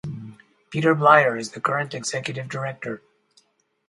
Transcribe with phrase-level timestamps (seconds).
[0.71, 3.03] Peter Bleyer is the current Executive Director.